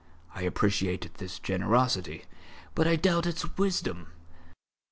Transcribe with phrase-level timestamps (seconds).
[0.33, 2.25] I appreciate its generosity,
[2.73, 4.07] but I doubt its wisdom.